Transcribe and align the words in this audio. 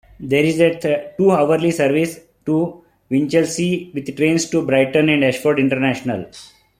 There 0.19 0.43
is 0.43 0.59
a 0.59 1.13
two-hourly 1.15 1.69
service 1.69 2.21
to 2.47 2.83
Winchelsea 3.11 3.91
with 3.93 4.17
trains 4.17 4.49
to 4.49 4.65
Brighton 4.65 5.09
and 5.09 5.23
Ashford 5.23 5.59
International. 5.59 6.25